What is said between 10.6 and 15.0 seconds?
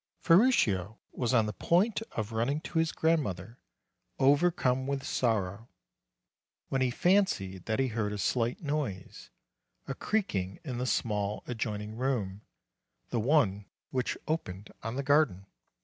in the small adjoin ing room, the one which opened on